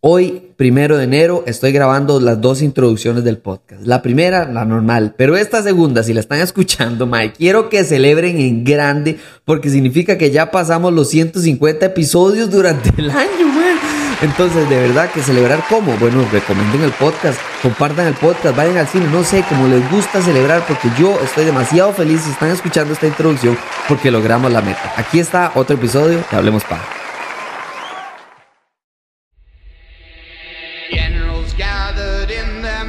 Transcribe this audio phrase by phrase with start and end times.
[0.00, 3.84] Hoy, primero de enero, estoy grabando las dos introducciones del podcast.
[3.84, 8.38] La primera, la normal, pero esta segunda, si la están escuchando, Mike, quiero que celebren
[8.38, 13.76] en grande porque significa que ya pasamos los 150 episodios durante el año, man.
[14.22, 15.96] Entonces, de verdad que celebrar cómo?
[15.96, 20.22] Bueno, recomienden el podcast, compartan el podcast, vayan al cine, no sé, como les gusta
[20.22, 23.58] celebrar porque yo estoy demasiado feliz si están escuchando esta introducción
[23.88, 24.92] porque logramos la meta.
[24.96, 26.97] Aquí está otro episodio de Hablemos Paja.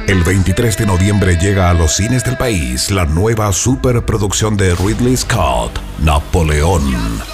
[0.06, 5.16] El 23 de noviembre llega a los cines del país la nueva superproducción de Ridley
[5.16, 6.82] Scott, Napoleón,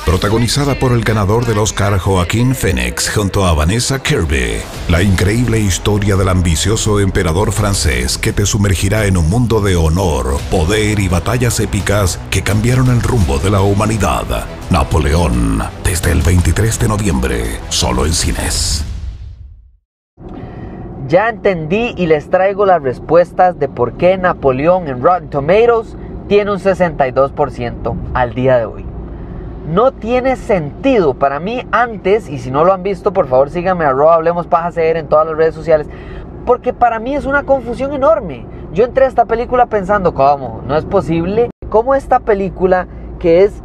[0.04, 4.60] protagonizada por el ganador del Oscar Joaquín Phoenix junto a Vanessa Kirby.
[4.88, 10.38] La increíble historia del ambicioso emperador francés que te sumergirá en un mundo de honor,
[10.50, 14.46] poder y batallas épicas que cambiaron el rumbo de la humanidad.
[14.70, 18.85] Napoleón, desde el 23 de noviembre, solo en cines.
[21.08, 26.50] Ya entendí y les traigo las respuestas de por qué Napoleón en Rotten Tomatoes tiene
[26.50, 28.84] un 62% al día de hoy.
[29.72, 33.84] No tiene sentido para mí antes, y si no lo han visto, por favor síganme
[33.84, 35.86] a Hablemos Paja CR en todas las redes sociales,
[36.44, 38.44] porque para mí es una confusión enorme.
[38.72, 40.62] Yo entré a esta película pensando, ¿cómo?
[40.66, 41.50] No es posible.
[41.68, 42.88] ¿Cómo esta película
[43.20, 43.62] que es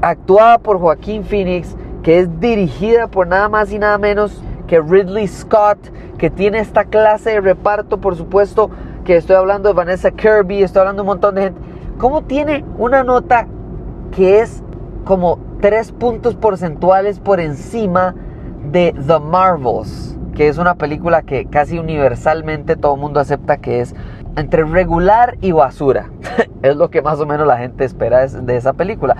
[0.00, 4.42] actuada por Joaquín Phoenix, que es dirigida por nada más y nada menos
[4.72, 5.76] que Ridley Scott,
[6.16, 8.70] que tiene esta clase de reparto, por supuesto,
[9.04, 11.60] que estoy hablando de Vanessa Kirby, estoy hablando de un montón de gente,
[11.98, 13.46] ¿cómo tiene una nota
[14.16, 14.62] que es
[15.04, 18.14] como tres puntos porcentuales por encima
[18.64, 23.82] de The Marvels, que es una película que casi universalmente todo el mundo acepta que
[23.82, 23.94] es
[24.36, 26.08] entre regular y basura.
[26.62, 29.18] es lo que más o menos la gente espera de esa película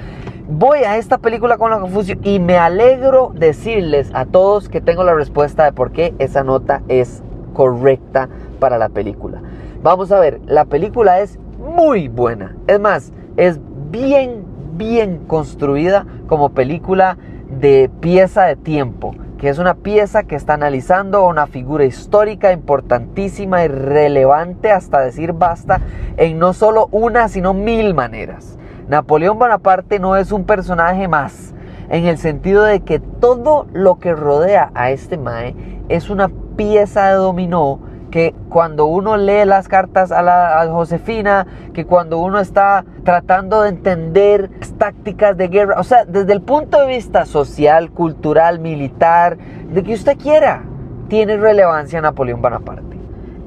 [0.54, 5.02] voy a esta película con la confusión y me alegro decirles a todos que tengo
[5.02, 7.22] la respuesta de por qué esa nota es
[7.54, 8.28] correcta
[8.60, 9.40] para la película.
[9.82, 12.54] Vamos a ver, la película es muy buena.
[12.66, 14.44] Es más, es bien,
[14.74, 17.16] bien construida como película
[17.48, 23.64] de pieza de tiempo, que es una pieza que está analizando una figura histórica importantísima
[23.64, 25.80] y relevante hasta decir basta
[26.18, 28.58] en no solo una, sino mil maneras.
[28.88, 31.54] Napoleón Bonaparte no es un personaje más,
[31.88, 35.54] en el sentido de que todo lo que rodea a este Mae
[35.88, 41.86] es una pieza de dominó que cuando uno lee las cartas a, la, Josefina, que
[41.86, 46.86] cuando uno está tratando de entender tácticas de guerra, o sea, desde el punto de
[46.88, 49.38] vista social, cultural, militar,
[49.72, 50.62] de que usted quiera,
[51.08, 52.91] tiene relevancia Napoleón Bonaparte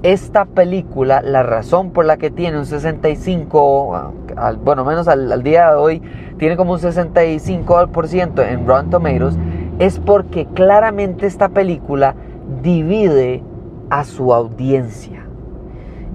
[0.05, 4.13] esta película, la razón por la que tiene un 65,
[4.63, 6.01] bueno, menos al, día de hoy,
[6.37, 9.35] tiene como un 65% en Rotten Tomatoes,
[9.79, 12.13] es porque claramente esta película
[12.61, 13.43] divide
[13.89, 15.25] a su audiencia.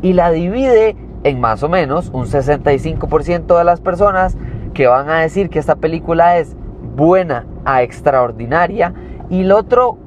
[0.03, 4.37] Y la divide en más o menos un 65% de las personas
[4.73, 6.57] que van a decir que esta película es
[6.95, 8.95] buena a extraordinaria
[9.29, 9.99] y el otro,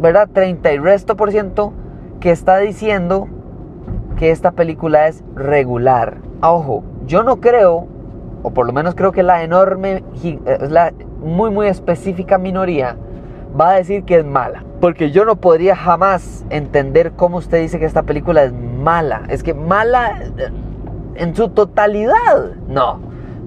[0.00, 0.28] ¿verdad?
[0.32, 1.72] 30 y resto por ciento
[2.24, 3.28] que está diciendo
[4.16, 6.16] que esta película es regular.
[6.40, 7.86] Ojo, yo no creo,
[8.42, 12.96] o por lo menos creo que la enorme, es la muy muy específica minoría,
[13.60, 14.64] va a decir que es mala.
[14.80, 19.24] Porque yo no podría jamás entender cómo usted dice que esta película es mala.
[19.28, 20.48] Es que mala eh,
[21.16, 22.54] en su totalidad.
[22.68, 23.00] No.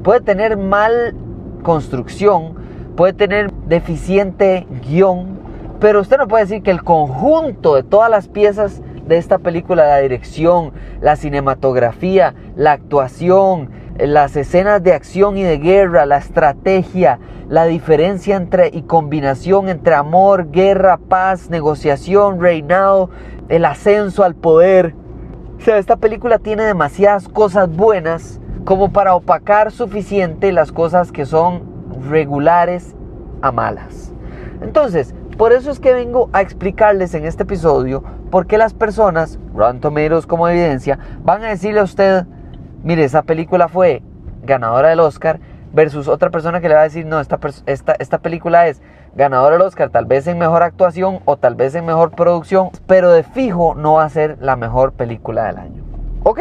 [0.03, 1.15] Puede tener mal
[1.63, 2.53] construcción,
[2.95, 5.36] puede tener deficiente guion,
[5.79, 9.87] pero usted no puede decir que el conjunto de todas las piezas de esta película,
[9.87, 17.19] la dirección, la cinematografía, la actuación, las escenas de acción y de guerra, la estrategia,
[17.49, 23.09] la diferencia entre y combinación entre amor, guerra, paz, negociación, reinado,
[23.49, 24.93] el ascenso al poder.
[25.57, 31.25] O sea, esta película tiene demasiadas cosas buenas como para opacar suficiente las cosas que
[31.25, 31.63] son
[32.09, 32.95] regulares
[33.41, 34.11] a malas.
[34.61, 39.39] Entonces, por eso es que vengo a explicarles en este episodio por qué las personas,
[39.53, 42.25] Rotten Tomatoes como evidencia, van a decirle a usted,
[42.83, 44.01] mire, esa película fue
[44.43, 45.39] ganadora del Oscar,
[45.73, 48.81] versus otra persona que le va a decir, no, esta, esta, película es
[49.15, 53.11] ganadora del Oscar, tal vez en mejor actuación o tal vez en mejor producción, pero
[53.11, 55.83] de fijo no va a ser la mejor película del año.
[56.23, 56.39] Ok,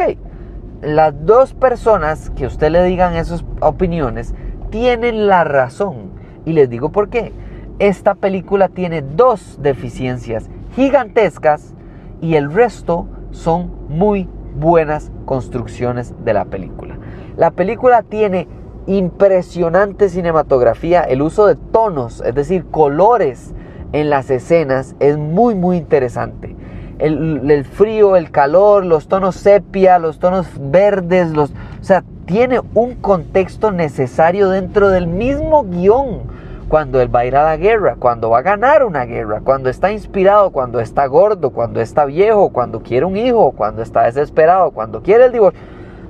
[0.81, 4.33] las dos personas que usted le digan esas opiniones
[4.69, 6.11] tienen la razón.
[6.45, 7.33] Y les digo por qué
[7.79, 11.73] esta película tiene dos deficiencias gigantescas
[12.21, 16.97] y el resto son muy buenas construcciones de la película.
[17.35, 18.47] La película tiene
[18.87, 23.53] impresionante cinematografía, el uso de tonos, es decir, colores
[23.93, 26.55] en las escenas es muy muy interesante.
[26.99, 32.95] El, frío, el calor, los tonos sepia, los tonos verdes, los, o sea, tiene un
[32.95, 36.36] contexto necesario dentro del mismo guion.
[36.69, 39.69] Cuando él va a ir a la guerra, cuando va a ganar una guerra, cuando
[39.69, 44.71] está inspirado, cuando está gordo, cuando está viejo, cuando quiere un hijo, cuando está desesperado,
[44.71, 45.59] cuando quiere el divorcio.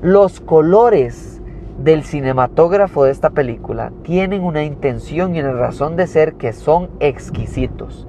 [0.01, 1.41] Los colores
[1.77, 6.89] del cinematógrafo de esta película tienen una intención y una razón de ser que son
[6.99, 8.07] exquisitos.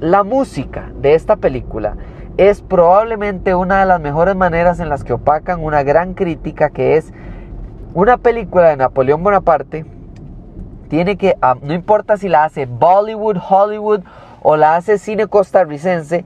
[0.00, 1.96] La música de esta película
[2.38, 6.96] es probablemente una de las mejores maneras en las que opacan una gran crítica que
[6.96, 7.12] es
[7.92, 9.84] una película de Napoleón Bonaparte
[10.90, 14.00] tiene que, ah, no importa si la hace Bollywood, Hollywood
[14.42, 16.24] o la hace cine costarricense,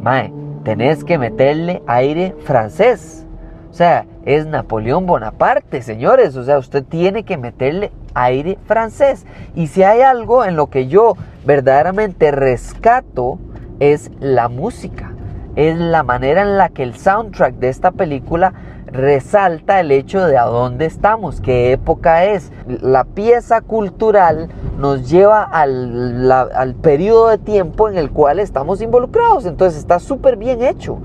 [0.00, 0.32] mae,
[0.62, 3.26] tenés que meterle aire francés.
[3.68, 6.36] O sea, es Napoleón Bonaparte, señores.
[6.36, 9.26] O sea, usted tiene que meterle aire francés.
[9.54, 11.14] Y si hay algo en lo que yo
[11.44, 13.38] verdaderamente rescato,
[13.80, 15.12] es la música.
[15.56, 18.54] Es la manera en la que el soundtrack de esta película
[18.86, 22.52] resalta el hecho de a dónde estamos, qué época es.
[22.66, 24.48] La pieza cultural
[24.78, 29.46] nos lleva al, al periodo de tiempo en el cual estamos involucrados.
[29.46, 30.98] Entonces está súper bien hecho.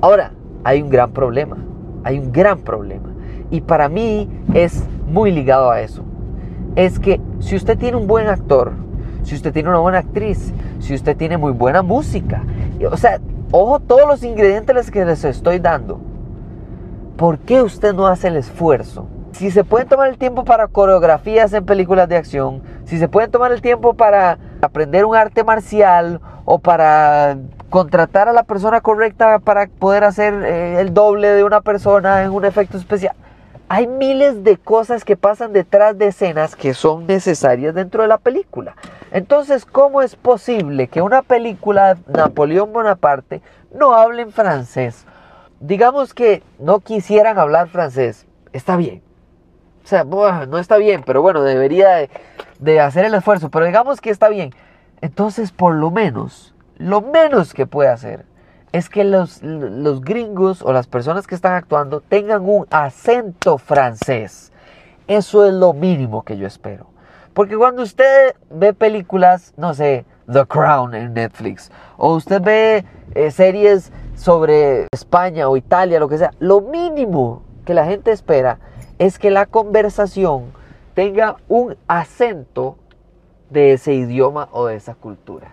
[0.00, 0.32] Ahora,
[0.64, 1.56] hay un gran problema.
[2.04, 3.10] Hay un gran problema.
[3.50, 6.02] Y para mí es muy ligado a eso.
[6.74, 8.72] Es que si usted tiene un buen actor,
[9.22, 12.42] si usted tiene una buena actriz, si usted tiene muy buena música,
[12.90, 16.00] o sea, ojo todos los ingredientes que les estoy dando
[17.16, 19.06] ¿por qué usted no hace el esfuerzo?
[19.32, 23.30] Si se pueden tomar el tiempo para coreografías en películas de acción, si se pueden
[23.30, 27.36] tomar el tiempo para aprender un arte marcial o para
[27.68, 32.30] contratar a la persona correcta para poder hacer eh, el doble de una persona en
[32.30, 33.14] un efecto especial.
[33.68, 38.18] Hay miles de cosas que pasan detrás de escenas que son necesarias dentro de la
[38.18, 38.76] película.
[39.10, 43.42] Entonces, ¿cómo es posible que una película de Napoleón Bonaparte
[43.74, 45.04] no hable en francés
[45.60, 49.02] digamos que no quisieran hablar francés, está bien.
[49.84, 52.08] O sea, no está bien, pero bueno, debería
[52.58, 54.52] de, hacer el esfuerzo, pero digamos que está bien.
[55.00, 58.24] Entonces, por lo menos, lo menos que puede hacer
[58.72, 64.52] es que los, los gringos o las personas que están actuando tengan un acento francés.
[65.06, 66.88] Eso es lo mínimo que yo espero.
[67.32, 72.84] Porque cuando usted ve películas, no sé, The Crown en Netflix, o usted ve
[73.14, 78.58] eh, series sobre España o Italia, lo que sea, lo mínimo que la gente espera
[78.98, 80.52] es que la conversación
[80.94, 82.76] tenga un acento
[83.50, 85.48] de ese idioma o de esa cultura.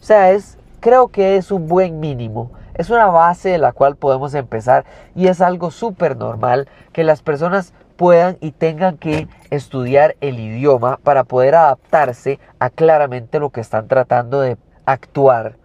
[0.00, 2.50] O sea, es, creo que es un buen mínimo.
[2.76, 4.84] Es una base de la cual podemos empezar
[5.14, 10.98] y es algo súper normal que las personas puedan y tengan que estudiar el idioma
[11.02, 15.56] para poder adaptarse a claramente lo que están tratando de actuar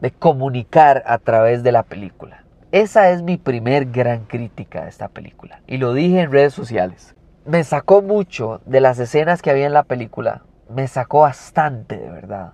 [0.00, 2.44] de comunicar a través de la película.
[2.70, 5.60] Esa es mi primer gran crítica de esta película.
[5.66, 7.16] Y lo dije en redes sociales.
[7.44, 10.42] Me sacó mucho de las escenas que había en la película.
[10.68, 12.52] Me sacó bastante, de verdad.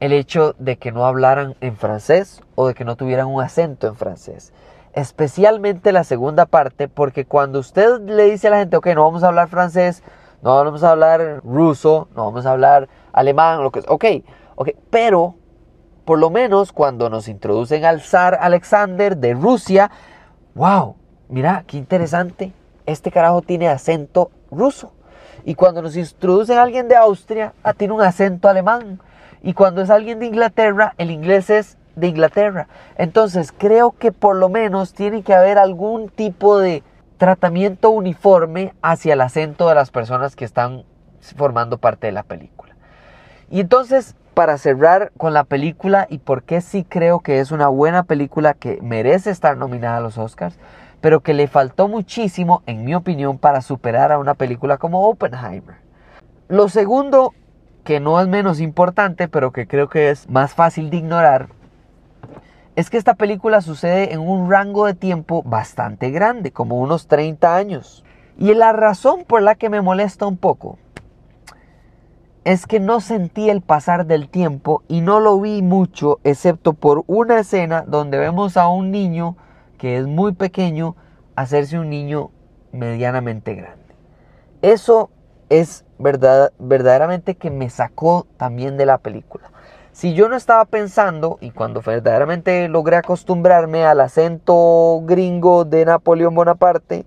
[0.00, 3.86] El hecho de que no hablaran en francés o de que no tuvieran un acento
[3.86, 4.52] en francés.
[4.92, 9.22] Especialmente la segunda parte, porque cuando usted le dice a la gente, ok, no vamos
[9.22, 10.02] a hablar francés,
[10.42, 14.04] no vamos a hablar ruso, no vamos a hablar alemán, lo que ok,
[14.56, 15.34] ok, pero
[16.04, 19.90] por lo menos cuando nos introducen al zar Alexander de Rusia,
[20.54, 20.96] wow,
[21.28, 22.52] mira, qué interesante,
[22.86, 24.92] este carajo tiene acento ruso.
[25.44, 29.00] Y cuando nos introducen a alguien de Austria, ah, tiene un acento alemán.
[29.42, 32.68] Y cuando es alguien de Inglaterra, el inglés es de Inglaterra.
[32.96, 36.82] Entonces creo que por lo menos tiene que haber algún tipo de
[37.18, 40.84] tratamiento uniforme hacia el acento de las personas que están
[41.36, 42.74] formando parte de la película.
[43.50, 47.68] Y entonces para cerrar con la película y por qué sí creo que es una
[47.68, 50.58] buena película que merece estar nominada a los Oscars,
[51.00, 55.76] pero que le faltó muchísimo, en mi opinión, para superar a una película como Oppenheimer.
[56.48, 57.34] Lo segundo,
[57.90, 61.48] que no es menos importante, pero que creo que es más fácil de ignorar,
[62.76, 67.56] es que esta película sucede en un rango de tiempo bastante grande, como unos 30
[67.56, 68.04] años.
[68.38, 70.78] Y la razón por la que me molesta un poco
[72.44, 77.02] es que no sentí el pasar del tiempo y no lo vi mucho, excepto por
[77.08, 79.36] una escena donde vemos a un niño
[79.78, 80.94] que es muy pequeño
[81.34, 82.30] hacerse un niño
[82.70, 83.96] medianamente grande.
[84.62, 85.10] Eso
[85.48, 89.50] es verdad, verdaderamente que me sacó también de la película.
[89.92, 96.34] Si yo no estaba pensando, y cuando verdaderamente logré acostumbrarme al acento gringo de Napoleón
[96.34, 97.04] Bonaparte,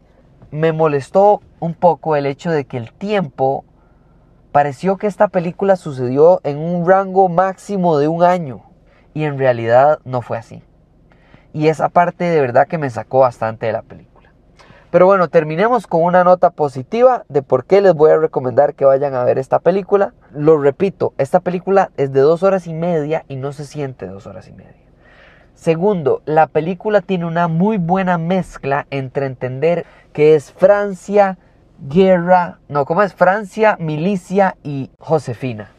[0.51, 3.65] me molestó un poco el hecho de que el tiempo
[4.51, 8.61] pareció que esta película sucedió en un rango máximo de un año
[9.15, 10.61] y en realidad no fue así.
[11.53, 14.12] Y esa parte de verdad que me sacó bastante de la película.
[14.93, 18.85] Pero bueno, terminemos con una nota positiva de por qué les voy a recomendar que
[18.85, 20.13] vayan a ver esta película.
[20.31, 24.27] Lo repito, esta película es de dos horas y media y no se siente dos
[24.27, 24.83] horas y media.
[25.55, 31.39] Segundo, la película tiene una muy buena mezcla entre entender que es Francia,
[31.79, 33.15] guerra, no, ¿cómo es?
[33.15, 35.71] Francia, milicia y Josefina.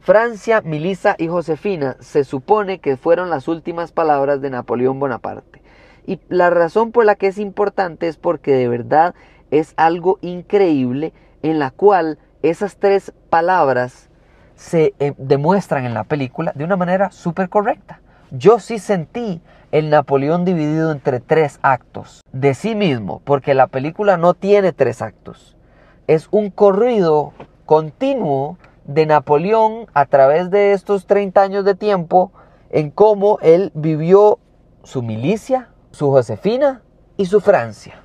[0.00, 5.61] Francia, milicia y Josefina se supone que fueron las últimas palabras de Napoleón Bonaparte.
[6.06, 9.14] Y la razón por la que es importante es porque de verdad
[9.50, 14.08] es algo increíble en la cual esas tres palabras
[14.56, 18.00] se eh, demuestran en la película de una manera súper correcta.
[18.30, 19.40] Yo sí sentí
[19.72, 25.02] el Napoleón dividido entre tres actos de sí mismo, porque la película no tiene tres
[25.02, 25.56] actos.
[26.06, 27.32] Es un corrido
[27.64, 32.32] continuo de Napoleón a través de estos 30 años de tiempo
[32.70, 34.38] en cómo él vivió
[34.82, 36.82] su milicia, su Josefina
[37.16, 38.02] y su Francia.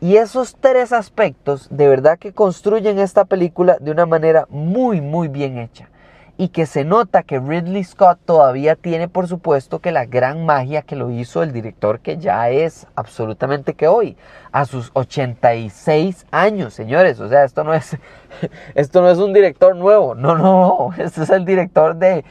[0.00, 5.28] Y esos tres aspectos de verdad que construyen esta película de una manera muy, muy
[5.28, 5.88] bien hecha.
[6.36, 10.82] Y que se nota que Ridley Scott todavía tiene, por supuesto, que la gran magia
[10.82, 14.16] que lo hizo el director que ya es absolutamente que hoy,
[14.50, 17.20] a sus 86 años, señores.
[17.20, 17.96] O sea, esto no es,
[18.74, 20.16] esto no es un director nuevo.
[20.16, 20.90] No, no, no.
[20.98, 22.24] Este es el director de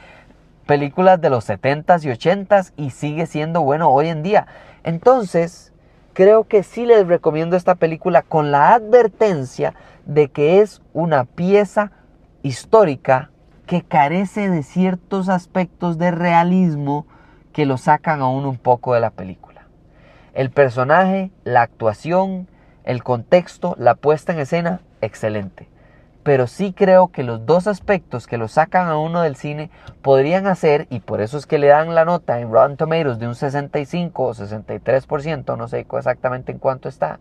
[0.65, 4.47] películas de los 70s y 80s y sigue siendo bueno hoy en día.
[4.83, 5.73] Entonces,
[6.13, 9.73] creo que sí les recomiendo esta película con la advertencia
[10.05, 11.91] de que es una pieza
[12.41, 13.31] histórica
[13.65, 17.05] que carece de ciertos aspectos de realismo
[17.53, 19.67] que lo sacan aún un poco de la película.
[20.33, 22.47] El personaje, la actuación,
[22.83, 25.69] el contexto, la puesta en escena, excelente.
[26.23, 29.69] Pero sí creo que los dos aspectos que lo sacan a uno del cine
[30.01, 33.27] podrían hacer, y por eso es que le dan la nota en Rotten Tomatoes de
[33.27, 37.19] un 65 o 63%, no sé exactamente en cuánto está,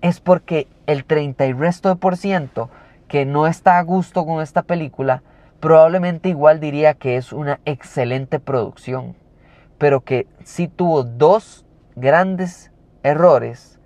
[0.00, 2.70] es porque el 30 y resto de por ciento
[3.08, 5.22] que no está a gusto con esta película,
[5.60, 9.14] probablemente igual diría que es una excelente producción,
[9.78, 11.64] pero que sí tuvo dos
[11.94, 12.72] grandes
[13.04, 13.78] errores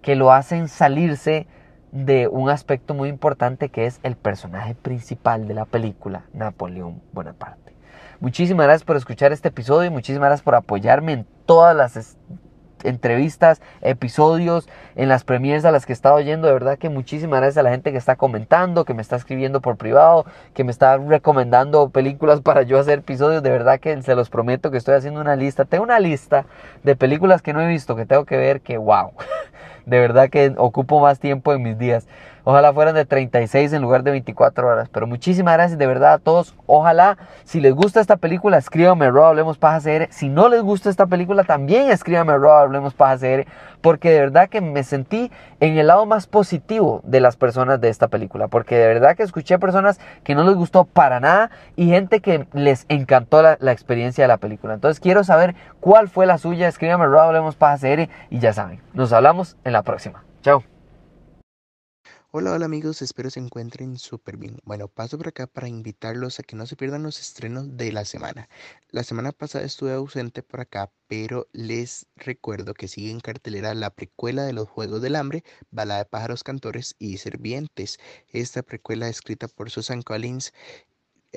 [0.00, 1.46] que lo hacen salirse
[1.92, 7.74] de un aspecto muy importante que es el personaje principal de la película, Napoleón Bonaparte.
[8.20, 12.16] Muchísimas gracias por escuchar este episodio y muchísimas gracias por apoyarme en todas las
[12.84, 16.46] entrevistas, episodios, en las premiers a las que he estado oyendo.
[16.46, 19.60] De verdad que muchísimas gracias a la gente que está comentando, que me está escribiendo
[19.60, 23.42] por privado, que me está recomendando películas para yo hacer episodios.
[23.42, 25.64] De verdad que se los prometo que estoy haciendo una lista.
[25.64, 26.46] Tengo una lista
[26.82, 29.12] de películas que no he visto, que tengo que ver, que wow.
[29.90, 32.06] De verdad que ocupo más tiempo en mis días.
[32.44, 34.88] Ojalá fueran de 36 en lugar de 24 horas.
[34.88, 36.54] Pero muchísimas gracias de verdad a todos.
[36.66, 40.08] Ojalá, si les gusta esta película, escríbanme Rob Hablemos Paja CR.
[40.10, 43.46] Si no les gusta esta película, también escríbanme Rob Hablemos Paja CR.
[43.80, 45.30] Porque de verdad que me sentí
[45.60, 48.48] en el lado más positivo de las personas de esta película.
[48.48, 52.46] Porque de verdad que escuché personas que no les gustó para nada y gente que
[52.52, 54.74] les encantó la, la experiencia de la película.
[54.74, 56.68] Entonces quiero saber cuál fue la suya.
[56.68, 58.08] Escríbanme Rob Hablemos Paja CR.
[58.30, 60.24] Y ya saben, nos hablamos en la próxima.
[60.42, 60.79] Chao.
[62.32, 64.58] Hola, hola amigos, espero se encuentren súper bien.
[64.64, 68.04] Bueno, paso por acá para invitarlos a que no se pierdan los estrenos de la
[68.04, 68.48] semana.
[68.90, 73.90] La semana pasada estuve ausente por acá, pero les recuerdo que sigue en cartelera la
[73.90, 77.98] precuela de los Juegos del Hambre, Balada de Pájaros Cantores y Servientes.
[78.28, 80.52] Esta precuela escrita por Susan Collins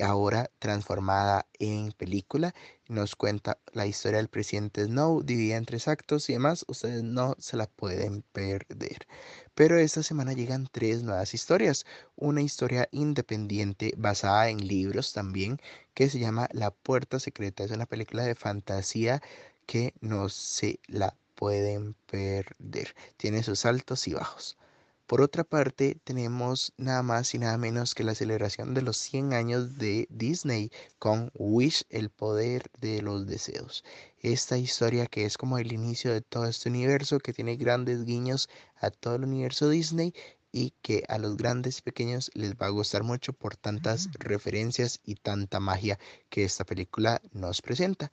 [0.02, 2.54] ahora transformada en película.
[2.88, 6.64] Nos cuenta la historia del presidente Snow, dividida en tres actos y demás.
[6.68, 9.06] Ustedes no se la pueden perder.
[9.54, 11.86] Pero esta semana llegan tres nuevas historias.
[12.16, 15.60] Una historia independiente basada en libros también
[15.94, 17.64] que se llama La Puerta Secreta.
[17.64, 19.22] Es una película de fantasía
[19.66, 22.94] que no se la pueden perder.
[23.16, 24.56] Tiene sus altos y bajos.
[25.06, 29.34] Por otra parte, tenemos nada más y nada menos que la celebración de los 100
[29.34, 33.84] años de Disney con Wish, el poder de los deseos.
[34.18, 38.48] Esta historia que es como el inicio de todo este universo, que tiene grandes guiños
[38.76, 40.14] a todo el universo Disney
[40.52, 45.00] y que a los grandes y pequeños les va a gustar mucho por tantas referencias
[45.04, 45.98] y tanta magia
[46.30, 48.10] que esta película nos presenta.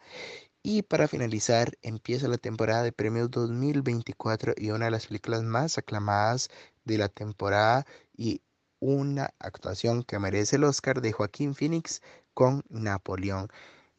[0.63, 5.79] Y para finalizar, empieza la temporada de premios 2024 y una de las películas más
[5.79, 6.49] aclamadas
[6.85, 8.41] de la temporada y
[8.79, 12.01] una actuación que merece el Oscar de Joaquín Phoenix
[12.35, 13.49] con Napoleón.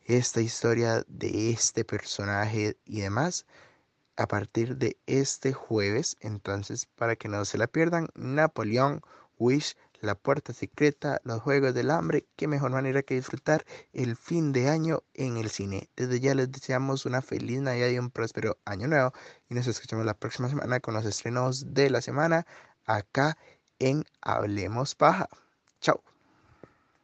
[0.02, 3.44] Esta historia de este personaje y demás
[4.16, 6.16] a partir de este jueves.
[6.20, 9.02] Entonces, para que no se la pierdan, Napoleón
[9.36, 14.52] Wish, La Puerta Secreta, Los Juegos del Hambre, qué mejor manera que disfrutar el fin
[14.52, 15.88] de año en el cine.
[15.96, 19.12] Desde ya les deseamos una feliz Navidad y un próspero año nuevo
[19.48, 22.46] y nos escuchamos la próxima semana con los estrenos de la semana
[22.84, 23.38] acá
[23.78, 25.28] en Hablemos Paja.
[25.80, 26.02] Chao.